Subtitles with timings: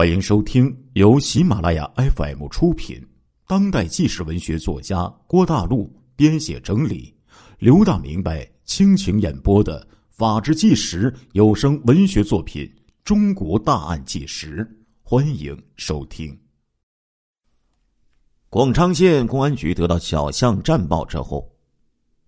[0.00, 3.06] 欢迎收听由喜马拉雅 FM 出品、
[3.46, 7.14] 当代纪实文学作家郭大陆编写整理、
[7.58, 12.64] 刘大明白倾情演播的《法制纪实》有声文学作品
[13.04, 14.64] 《中国大案纪实》，
[15.02, 16.34] 欢迎收听。
[18.48, 21.46] 广昌县公安局得到小巷战报之后，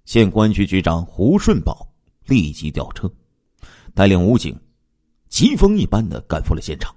[0.04, 1.90] 县公安局局长胡顺宝
[2.26, 3.10] 立即调车，
[3.94, 4.54] 带领武警，
[5.30, 6.94] 疾风一般的赶赴了现场。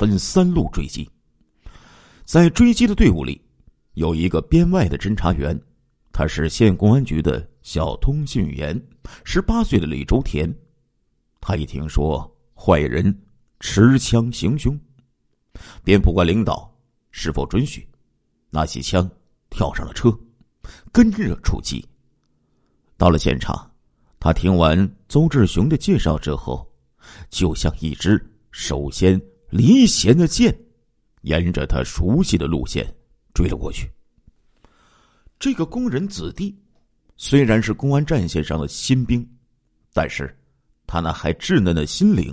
[0.00, 1.06] 分三路追击，
[2.24, 3.38] 在追击的队伍里，
[3.92, 5.60] 有一个编外的侦查员，
[6.10, 8.82] 他是县公安局的小通讯员，
[9.24, 10.50] 十八岁的李周田。
[11.38, 13.14] 他一听说坏人
[13.60, 14.80] 持枪行凶，
[15.84, 16.74] 便不管领导
[17.10, 17.86] 是否准许，
[18.48, 19.06] 拿起枪
[19.50, 20.10] 跳上了车，
[20.90, 21.86] 跟着出击。
[22.96, 23.70] 到了现场，
[24.18, 26.66] 他听完邹志雄的介绍之后，
[27.28, 28.18] 就像一只
[28.50, 29.20] 首先。
[29.50, 30.56] 离弦的箭，
[31.22, 32.86] 沿着他熟悉的路线
[33.34, 33.90] 追了过去。
[35.38, 36.56] 这个工人子弟
[37.16, 39.28] 虽然是公安战线上的新兵，
[39.92, 40.32] 但是
[40.86, 42.32] 他那还稚嫩的心灵，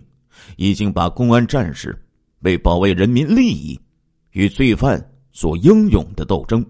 [0.57, 1.99] 已经把公安战士
[2.41, 3.79] 为保卫人民利益
[4.31, 6.65] 与罪犯做英勇的斗争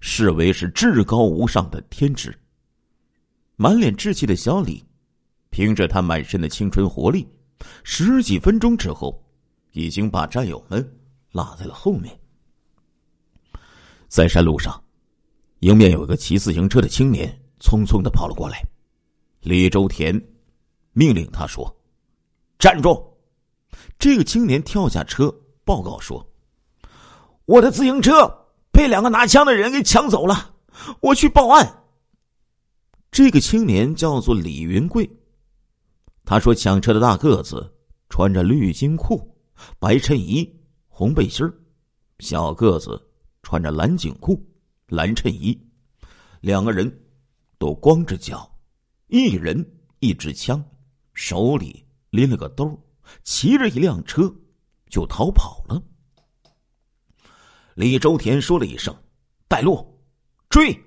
[0.00, 2.34] 视为是至高无上的天职。
[3.56, 4.82] 满脸稚气的小李，
[5.50, 7.28] 凭着他满身的青春活力，
[7.84, 9.22] 十几分钟之后。
[9.72, 10.98] 已经把战友们
[11.32, 12.18] 落在了后面。
[14.08, 14.82] 在山路上，
[15.60, 17.28] 迎面有一个骑自行车的青年
[17.60, 18.60] 匆匆的跑了过来。
[19.40, 20.14] 李周田
[20.92, 21.74] 命令他说
[22.58, 23.06] ：“站住！”
[23.98, 25.32] 这个青年跳下车，
[25.64, 26.26] 报告说
[27.46, 28.28] ：“我的自行车
[28.72, 30.54] 被两个拿枪的人给抢走了，
[31.00, 31.84] 我去报案。”
[33.12, 35.08] 这个青年叫做李云贵。
[36.24, 37.72] 他说：“抢车的大个子
[38.08, 39.26] 穿着绿金裤。”
[39.78, 40.48] 白衬衣、
[40.88, 41.44] 红背心
[42.18, 43.00] 小个子
[43.42, 44.40] 穿着蓝颈裤、
[44.86, 45.58] 蓝衬衣，
[46.40, 46.90] 两个人
[47.58, 48.50] 都光着脚，
[49.06, 49.64] 一人
[49.98, 50.62] 一支枪，
[51.14, 52.78] 手里拎了个兜，
[53.24, 54.32] 骑着一辆车
[54.88, 55.82] 就逃跑了。
[57.74, 58.94] 李周田说了一声
[59.48, 59.98] ：“带路，
[60.50, 60.78] 追！”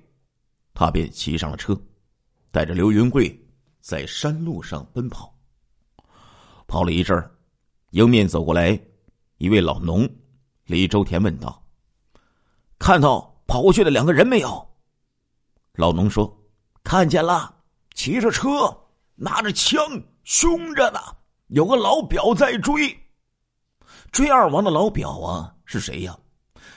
[0.72, 1.76] 他便骑上了车，
[2.52, 3.36] 带着刘云贵
[3.80, 5.36] 在山路上奔跑。
[6.68, 7.33] 跑了一阵儿。
[7.94, 8.76] 迎面走过来
[9.38, 10.08] 一位老农，
[10.64, 11.64] 李周田问道
[12.76, 14.68] ：“看到跑过去的两个人没有？”
[15.74, 16.36] 老农说
[16.82, 17.54] ：“看见了，
[17.94, 18.76] 骑着车，
[19.14, 19.78] 拿着枪，
[20.24, 20.98] 凶着呢。
[21.46, 22.98] 有个老表在追，
[24.10, 26.18] 追二王的老表啊，是谁呀？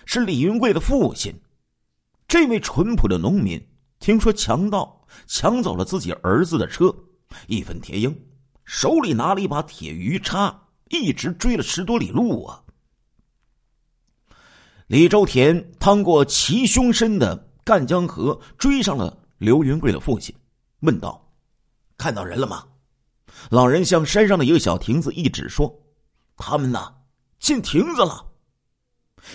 [0.05, 1.33] 是李云贵的父亲。
[2.27, 3.59] 这位淳朴的农民
[3.97, 6.95] 听说强盗抢走了自己儿子的车，
[7.47, 8.15] 义愤填膺，
[8.65, 12.63] 手里拿了一把铁鱼叉。”一直追了十多里路啊！
[14.87, 20.33] 李周田趟过齐胸深的赣江河，追上了刘云贵的父亲，
[20.79, 21.29] 问道
[21.97, 22.65] ：“看到人了吗？”
[23.51, 25.77] 老人向山上的一个小亭子一指，说
[26.37, 26.95] ：“他们呢，
[27.39, 28.25] 进亭子了。”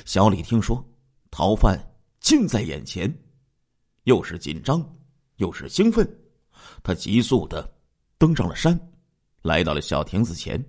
[0.06, 0.82] 小李听说
[1.30, 1.78] 逃犯
[2.20, 3.14] 近在眼前，
[4.04, 4.82] 又是紧张
[5.36, 6.08] 又是兴奋，
[6.82, 7.70] 他急速的
[8.16, 8.78] 登上了山，
[9.42, 10.64] 来到了小亭子前。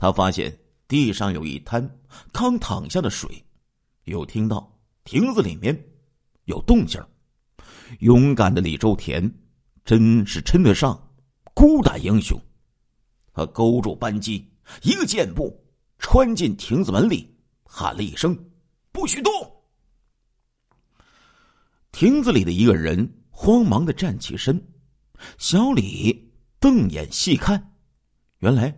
[0.00, 1.98] 他发现地上有一滩
[2.32, 3.44] 刚躺下的水，
[4.04, 5.78] 又听到亭子里面
[6.46, 6.98] 有动静
[7.98, 9.30] 勇敢的李周田
[9.84, 10.98] 真是称得上
[11.52, 12.40] 孤胆英雄。
[13.34, 14.50] 他勾住扳机，
[14.80, 15.54] 一个箭步
[15.98, 17.28] 穿进亭子门里，
[17.62, 18.34] 喊了一声
[18.92, 19.30] ：“不许动！”
[21.92, 24.66] 亭子里的一个人慌忙的站起身，
[25.36, 27.74] 小李瞪眼细看，
[28.38, 28.74] 原来。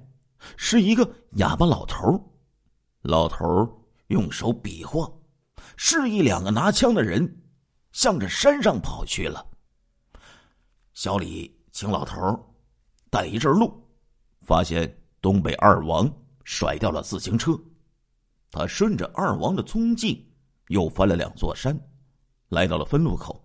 [0.57, 2.19] 是一个哑巴老头
[3.03, 3.47] 老头
[4.09, 5.11] 用手比划，
[5.77, 7.43] 示意两个拿枪的人
[7.93, 9.45] 向着山上跑去了。
[10.95, 12.19] 小李请老头
[13.11, 13.83] 带一阵路，
[14.43, 16.11] 发现东北二王
[16.45, 17.59] 甩掉了自行车，
[18.51, 20.31] 他顺着二王的踪迹
[20.69, 21.79] 又翻了两座山，
[22.51, 23.43] 来到了分路口。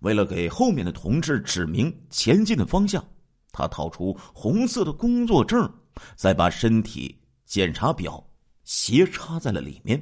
[0.00, 3.04] 为了给后面的同志指明前进的方向，
[3.52, 5.70] 他掏出红色的工作证。
[6.16, 8.24] 再把身体检查表
[8.64, 10.00] 斜插在了里面，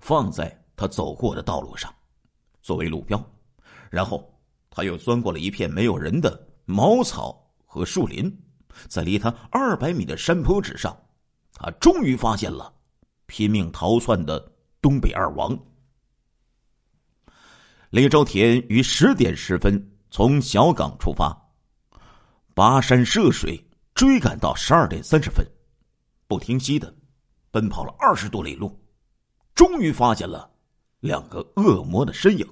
[0.00, 1.92] 放在他走过的道路上，
[2.62, 3.22] 作为路标。
[3.90, 4.32] 然后
[4.70, 8.30] 他又钻过了一片没有人的茅草和树林，
[8.88, 10.96] 在离他二百米的山坡之上，
[11.54, 12.72] 他终于发现了
[13.26, 15.58] 拼命逃窜的东北二王。
[17.90, 21.36] 李周田于十点十分从小岗出发，
[22.54, 23.67] 跋山涉水。
[23.98, 25.44] 追赶到十二点三十分，
[26.28, 26.94] 不停息的
[27.50, 28.80] 奔跑了二十多里路，
[29.56, 30.48] 终于发现了
[31.00, 32.48] 两个恶魔的身影。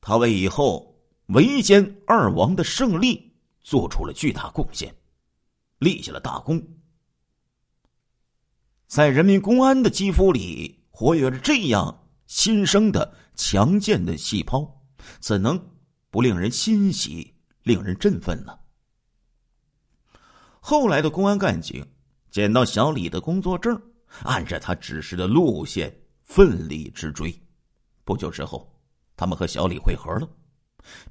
[0.00, 0.96] 他为以后
[1.30, 4.94] 围歼二王的胜利做出了巨大贡献，
[5.78, 6.64] 立下了大功。
[8.86, 14.80] 在人民公安的肌肤里活跃着这样新生的强健的细胞，
[15.18, 15.60] 怎能
[16.08, 17.34] 不令人欣喜、
[17.64, 18.56] 令人振奋呢？
[20.64, 21.84] 后来的公安干警
[22.30, 23.76] 捡到小李的工作证，
[24.22, 25.92] 按着他指示的路线
[26.22, 27.34] 奋力直追。
[28.04, 28.66] 不久之后。
[29.14, 30.28] 他们和小李会合了。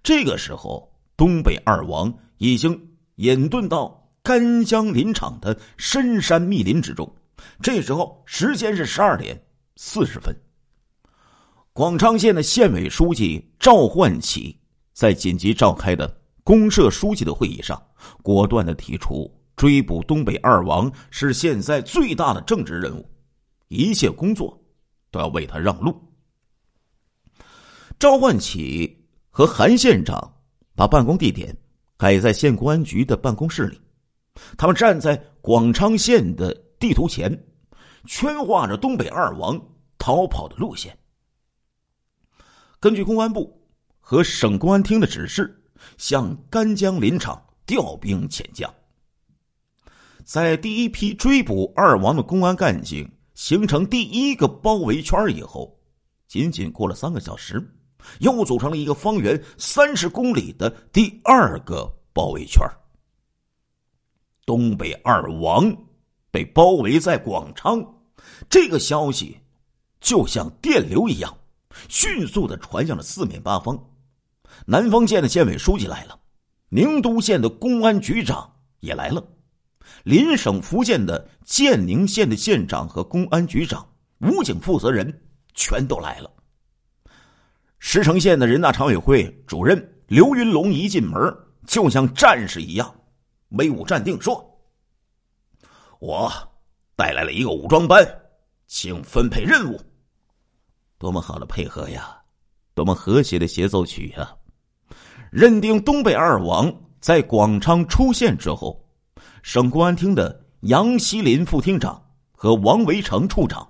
[0.04, 2.74] 这个时候，东北二王已经
[3.16, 7.10] 隐遁到干江林场的深山密林之中。
[7.62, 9.42] 这时候，时间是十二点
[9.78, 10.36] 四十分。
[11.72, 14.60] 广昌县的县委书记赵焕起
[14.92, 17.82] 在紧急召开的公社书记的会议上，
[18.22, 19.32] 果断的提出
[19.62, 23.08] 追捕东北二王是现在最大的政治任务，
[23.68, 24.60] 一切工作
[25.12, 25.96] 都要为他让路。
[28.00, 30.34] 赵焕起和韩县长
[30.76, 31.56] 把办公地点
[31.96, 33.80] 改在县公安局的办公室里，
[34.58, 37.32] 他们站在广昌县的地图前，
[38.08, 39.64] 圈画着东北二王
[40.00, 40.98] 逃跑的路线。
[42.80, 43.64] 根据公安部
[44.00, 45.64] 和省公安厅的指示，
[46.00, 48.68] 向干江林场调兵遣将。
[50.32, 55.78] 在第一批追捕二王的公安干警形成第一个包围圈以后，
[56.26, 57.62] 仅仅过了三个小时。
[58.20, 62.66] 又组成了一个方圆三十公里的第二个包围圈。
[64.46, 65.70] 东北二王
[66.32, 67.86] 被包围在广昌，
[68.50, 69.38] 这个消息
[70.00, 71.38] 就像电流一样，
[71.90, 73.78] 迅速的传向了四面八方。
[74.66, 76.18] 南丰县的县委书记来了，
[76.70, 78.50] 宁都县的公安局长
[78.80, 79.22] 也来了，
[80.04, 83.88] 邻省福建的建宁县的县长和公安局长、
[84.20, 85.22] 武警负责人
[85.54, 86.32] 全都来了。
[87.80, 91.20] 石城县的人大常委会主任刘云龙一进门，
[91.66, 92.94] 就像战士一样，
[93.50, 94.60] 威武站定，说
[96.00, 96.32] ：“我
[96.96, 98.06] 带来了一个武装班，
[98.68, 99.80] 请分配任务。”
[101.00, 102.18] 多么好的配合呀！
[102.74, 104.36] 多么和谐的协奏曲呀！
[105.32, 108.81] 认定东北二王在广昌出现之后，
[109.42, 112.02] 省公安厅的杨锡林副厅长
[112.32, 113.68] 和王维成处长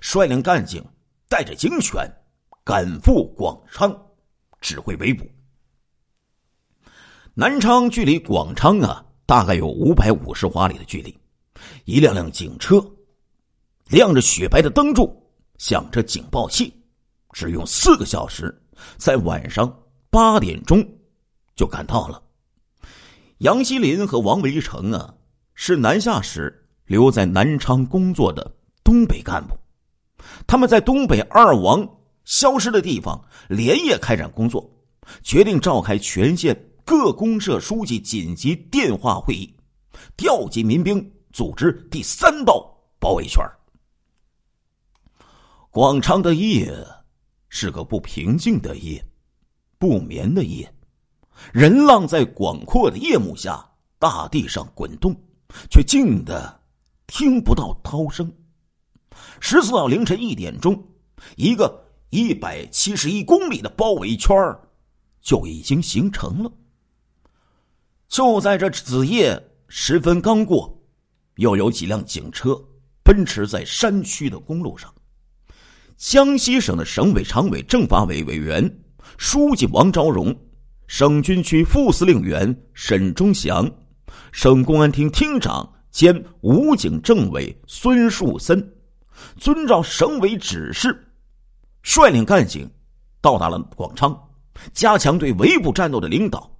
[0.00, 0.84] 率领干警，
[1.28, 2.10] 带着警犬。
[2.64, 3.96] 赶赴广昌，
[4.60, 5.24] 指挥围捕。
[7.32, 11.16] 南昌距离广昌啊，大概有五百五十华里的距离。
[11.84, 12.84] 一辆辆警车，
[13.86, 15.16] 亮着雪白的灯柱，
[15.58, 16.74] 响着警报器，
[17.30, 18.52] 只用四个小时，
[18.96, 19.72] 在晚上
[20.10, 20.84] 八点钟
[21.54, 22.20] 就赶到了。
[23.38, 25.14] 杨锡林和王维成啊，
[25.54, 29.56] 是南下时留在南昌工作的东北干部，
[30.46, 31.88] 他们在东北二王。
[32.26, 34.68] 消失的地方连夜开展工作，
[35.22, 39.54] 决定召开全县各公社书记紧急电话会议，
[40.16, 42.68] 调集民兵，组织第三道
[42.98, 43.40] 包围圈。
[45.70, 46.68] 广昌的夜
[47.48, 49.00] 是个不平静的夜，
[49.78, 50.68] 不眠的夜，
[51.52, 55.14] 人浪在广阔的夜幕下大地上滚动，
[55.70, 56.60] 却静的
[57.06, 58.32] 听不到涛声。
[59.40, 60.88] 十四号凌晨一点钟，
[61.36, 61.84] 一个。
[62.10, 64.36] 一百七十一公里的包围圈
[65.20, 66.52] 就已经形成了。
[68.08, 70.80] 就在这子夜时分刚过，
[71.34, 72.56] 又有几辆警车
[73.02, 74.94] 奔驰在山区的公路上。
[75.96, 78.72] 江西省的省委常委、政法委委员、
[79.18, 80.34] 书记王昭荣，
[80.86, 83.68] 省军区副司令员沈忠祥，
[84.32, 88.74] 省公安厅厅长兼武警政委孙树森，
[89.36, 90.96] 遵照省委指示。
[91.82, 92.70] 率领干警
[93.20, 94.16] 到达了广昌，
[94.72, 96.50] 加强对围捕战斗的领导。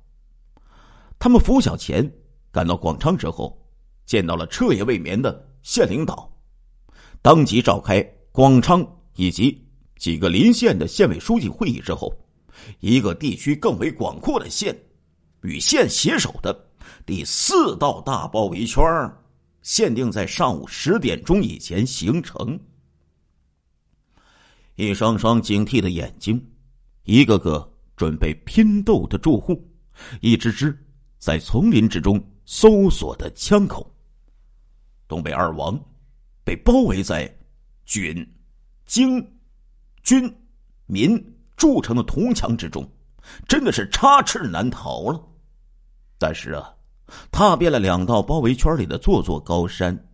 [1.18, 2.08] 他们拂晓前
[2.50, 3.56] 赶到广昌之后，
[4.04, 6.30] 见到了彻夜未眠的县领导，
[7.22, 8.02] 当即召开
[8.32, 9.64] 广昌以及
[9.98, 12.12] 几个邻县的县委书记会议之后，
[12.80, 14.76] 一个地区更为广阔的县
[15.42, 16.68] 与县携手的
[17.04, 18.82] 第四道大包围圈
[19.62, 22.58] 限定在上午十点钟以前形成。
[24.74, 26.44] 一双双警惕的眼睛，
[27.04, 29.66] 一个个准备拼斗的住户，
[30.20, 30.76] 一支支
[31.18, 33.90] 在丛林之中搜索的枪口。
[35.08, 35.80] 东北二王
[36.44, 37.32] 被包围在
[37.84, 38.26] 军、
[38.84, 39.26] 京、
[40.02, 40.32] 军、
[40.86, 41.16] 民
[41.56, 42.86] 筑成的铜墙之中，
[43.48, 45.20] 真的是插翅难逃了。
[46.18, 46.74] 但是啊，
[47.30, 50.08] 踏遍了两道包围圈里的座座高山，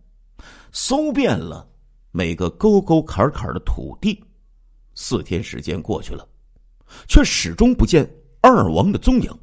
[0.71, 1.67] 搜遍了
[2.11, 4.23] 每个沟沟坎坎的土地。
[4.95, 6.27] 四天时间过去了，
[7.07, 8.07] 却始终不见
[8.41, 9.39] 二王的踪影。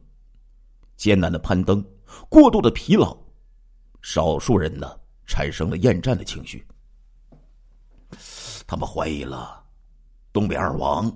[0.96, 1.84] 艰难的攀登，
[2.28, 3.16] 过度的疲劳，
[4.00, 6.64] 少数人呢产生了厌战的情绪。
[8.66, 9.64] 他们怀疑了，
[10.32, 11.10] 东北二王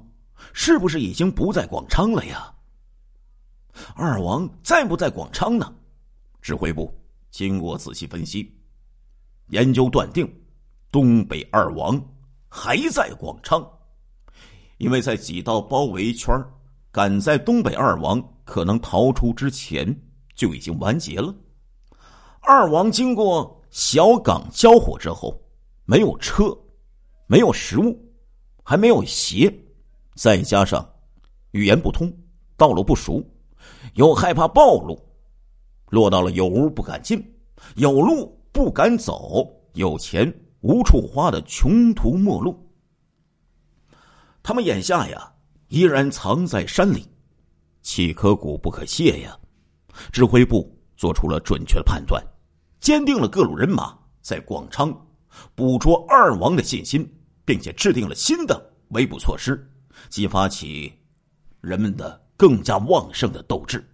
[0.52, 2.52] 是不是已经不在广昌了呀？
[3.96, 5.74] 二王在不在广昌呢？
[6.40, 6.94] 指挥部
[7.30, 8.54] 经过仔细分析，
[9.48, 10.30] 研究断定，
[10.92, 12.00] 东北二王
[12.48, 13.66] 还在广昌。
[14.78, 16.34] 因为在几道包围圈
[16.92, 19.96] 赶在东北二王可能逃出之前
[20.34, 21.34] 就已经完结了。
[22.40, 25.40] 二王经过小岗交火之后，
[25.84, 26.56] 没有车，
[27.26, 27.98] 没有食物，
[28.62, 29.52] 还没有鞋，
[30.14, 30.88] 再加上
[31.52, 32.12] 语言不通，
[32.56, 33.25] 道路不熟，
[33.94, 34.99] 又害怕暴露，
[35.90, 37.25] 落到了有屋不敢进，
[37.76, 42.59] 有路不敢走，有钱无处花的穷途末路。
[44.42, 45.33] 他们眼下呀，
[45.68, 47.06] 依然藏在山里，
[47.83, 49.37] 岂可骨不可泄呀！
[50.12, 52.23] 指挥部做出了准确的判断，
[52.80, 54.94] 坚定了各路人马在广昌
[55.54, 57.11] 捕捉二王的信心，
[57.44, 59.66] 并且制定了新的围捕措施，
[60.08, 60.92] 激发起
[61.60, 63.84] 人们的更加旺盛的斗志。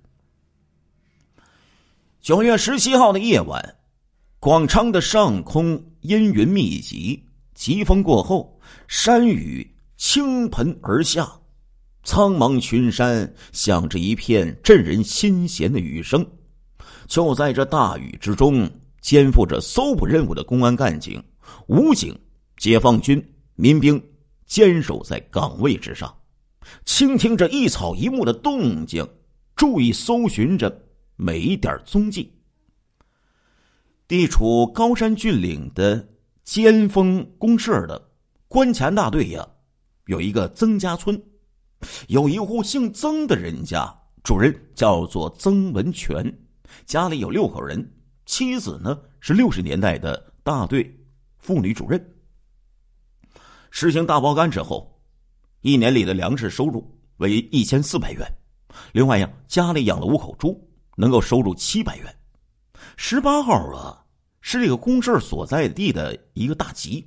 [2.20, 3.76] 九月十七号的夜晚，
[4.38, 9.68] 广昌的上空阴云密集，疾风过后，山雨。
[10.02, 11.30] 倾盆而下，
[12.04, 16.26] 苍茫群山响着一片震人心弦的雨声。
[17.06, 18.66] 就在这大雨之中，
[19.02, 21.22] 肩负着搜捕任务的公安干警、
[21.66, 22.18] 武警、
[22.56, 23.22] 解放军、
[23.56, 24.02] 民兵
[24.50, 26.12] 坚守在岗位之上，
[26.84, 29.08] 倾听着一草一木的动静，
[29.54, 30.82] 注意搜寻着
[31.14, 32.36] 每一点踪迹。
[34.08, 36.04] 地处高山峻岭的
[36.42, 38.10] 尖峰公社的
[38.48, 39.48] 关前大队呀。
[40.06, 41.22] 有一个曾家村，
[42.08, 43.88] 有一户姓曾的人家，
[44.24, 46.26] 主人叫做曾文全，
[46.84, 47.88] 家里有六口人，
[48.26, 50.92] 妻子呢是六十年代的大队
[51.38, 52.04] 妇女主任。
[53.70, 55.00] 实行大包干之后，
[55.60, 58.26] 一年里的粮食收入为一千四百元，
[58.92, 62.16] 另外呀，家里养了五口猪，能够收入七百元。
[62.96, 64.04] 十八号啊，
[64.40, 67.06] 是这个公社所在地的一个大集，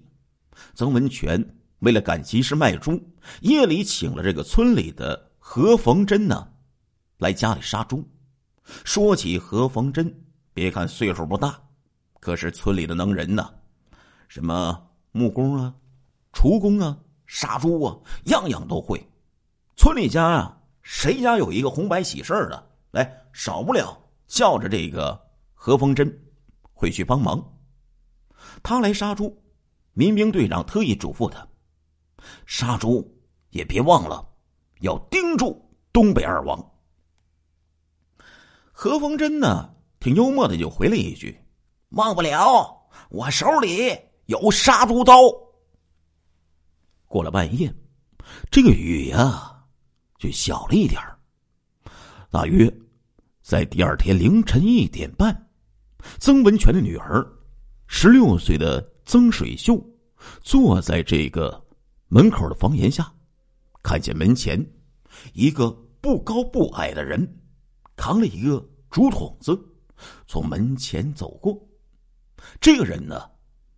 [0.74, 1.58] 曾文全。
[1.80, 2.98] 为了赶集市卖猪，
[3.42, 6.48] 夜里请了这个村里的何逢珍呢，
[7.18, 8.10] 来家里杀猪。
[8.86, 11.62] 说起何逢珍，别看岁数不大，
[12.22, 13.54] 可是村里的能人呢，
[14.30, 15.76] 什么木工啊、
[16.34, 19.02] 厨工啊、杀猪啊，样样都会。
[19.78, 23.98] 村里家啊，谁家有一个红白喜事的，来少不了
[24.28, 25.18] 叫着这个
[25.54, 26.12] 何风珍
[26.74, 27.42] 会去帮忙。
[28.62, 29.42] 他来杀猪，
[29.94, 31.48] 民兵队长特意嘱咐他。
[32.46, 33.16] 杀猪
[33.52, 34.28] 也别忘了，
[34.82, 35.64] 要盯住
[35.94, 36.72] 东北二王。
[38.72, 41.40] 何风珍呢，挺幽默的，就回了一句
[41.90, 45.16] ：“忘不了，我手里有杀猪刀。”
[47.14, 47.72] 过了半夜，
[48.50, 49.64] 这个雨呀
[50.18, 51.00] 就小了一点
[52.32, 52.68] 大约
[53.44, 55.48] 在第二天凌晨一点半，
[56.18, 57.24] 曾文全的女儿，
[57.86, 59.80] 十六岁的曾水秀，
[60.42, 61.64] 坐在这个。
[62.08, 63.12] 门口的房檐下，
[63.84, 64.64] 看见门前
[65.34, 65.70] 一个
[66.02, 67.28] 不高不矮的人，
[67.96, 69.56] 扛了一个竹筒子，
[70.28, 71.56] 从门前走过。
[72.60, 73.30] 这个人呢，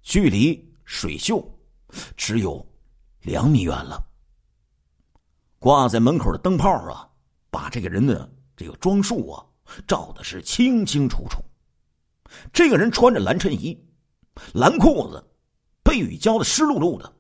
[0.04, 1.46] 距离水秀
[2.18, 2.66] 只有
[3.26, 4.02] 两米远了。
[5.60, 7.10] 挂在门口的灯泡啊，
[7.50, 9.46] 把这个人的这个装束啊
[9.88, 11.44] 照的是清清楚楚。
[12.54, 13.78] 这个人穿着蓝衬衣、
[14.54, 15.24] 蓝裤子，
[15.84, 17.12] 被雨浇的湿漉漉的。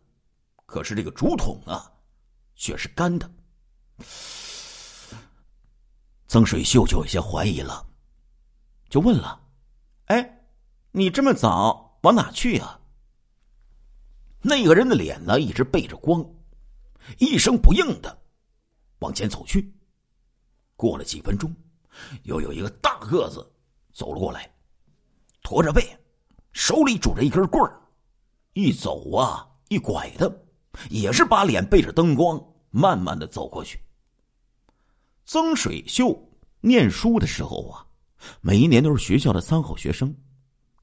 [0.65, 1.91] 可是这个竹筒啊，
[2.55, 3.29] 却是干的。
[6.27, 7.85] 曾水秀就有些怀疑了，
[8.89, 9.41] 就问了
[10.07, 10.45] ：“哎，
[10.91, 12.79] 你这么早往哪去呀？”
[14.47, 16.23] 那个人的脸呢，一直背着光，
[17.17, 18.15] 一声不应的
[18.99, 19.73] 往前走去。
[20.75, 21.51] 过了几分钟，
[22.25, 23.43] 又有一个大个子
[23.91, 24.47] 走了过来，
[25.41, 25.81] 驼着背，
[26.51, 27.81] 手里拄着一根棍儿，
[28.53, 30.43] 一走啊，一拐的。
[30.91, 33.79] 也是把脸背着灯光，慢慢的走过去。
[35.25, 36.15] 曾水秀
[36.61, 37.83] 念书的时候啊，
[38.41, 40.15] 每一年都是学校的三好学生。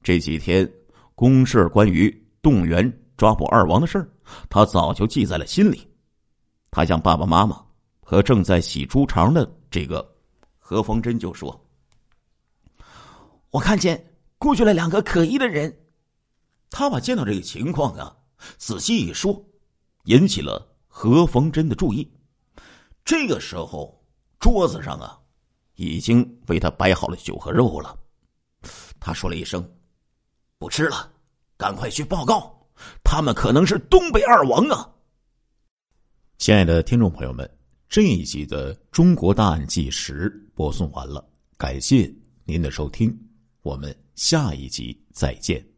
[0.01, 0.69] 这几天
[1.15, 4.09] 公事关于动员抓捕二王的事儿，
[4.49, 5.87] 他早就记在了心里。
[6.71, 7.63] 他向爸爸妈妈
[8.01, 10.07] 和正在洗猪肠的这个
[10.57, 11.59] 何逢珍就说
[13.51, 14.03] ：“我看见
[14.37, 15.75] 过去了两个可疑的人，
[16.69, 18.15] 他把见到这个情况啊，
[18.57, 19.39] 仔细一说，
[20.05, 22.11] 引起了何逢真的注意。
[23.05, 24.03] 这个时候，
[24.39, 25.19] 桌子上啊，
[25.75, 27.97] 已经为他摆好了酒和肉了。
[28.99, 29.63] 他说了一声
[30.57, 31.11] ：“不吃了，
[31.57, 32.52] 赶快去报告，
[33.03, 34.89] 他们可能是东北二王啊！”
[36.37, 37.49] 亲爱的听众朋友们，
[37.87, 41.25] 这一集的《中国大案纪实》播送完了，
[41.57, 42.13] 感谢
[42.45, 43.17] 您的收听，
[43.61, 45.72] 我们下一集再见。